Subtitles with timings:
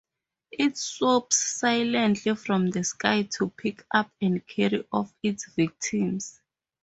[0.51, 6.39] It swoops silently from the sky to pick up and carry off its victims.